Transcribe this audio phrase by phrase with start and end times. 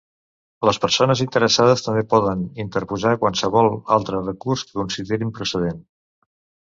[0.67, 5.79] Les persones interessades també poden interposar qualsevol altre recurs que considerin procedent.